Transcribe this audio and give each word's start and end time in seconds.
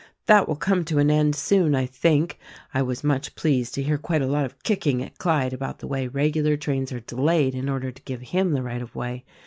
"That 0.25 0.47
will 0.47 0.55
come 0.55 0.83
to 0.85 0.97
an 0.97 1.11
end, 1.11 1.35
soon, 1.35 1.75
I 1.75 1.85
think. 1.85 2.39
I 2.73 2.81
was 2.81 3.03
much 3.03 3.35
pleased 3.35 3.75
to 3.75 3.83
hear 3.83 3.99
quite 3.99 4.23
a 4.23 4.25
lot 4.25 4.45
of 4.45 4.63
kicking 4.63 5.03
at 5.03 5.19
Clyde 5.19 5.53
about 5.53 5.77
the 5.77 5.85
way 5.85 6.07
regular 6.07 6.57
trains 6.57 6.91
are 6.91 7.01
delayed 7.01 7.53
in 7.53 7.69
order 7.69 7.91
to 7.91 8.01
give 8.01 8.21
him 8.21 8.53
the 8.53 8.63
right 8.63 8.81
of 8.81 8.95
way. 8.95 9.25